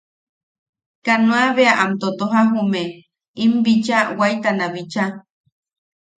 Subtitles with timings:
[1.05, 2.83] Kanoa bea am totoja jume,
[3.43, 5.05] im bicha waitana bicha.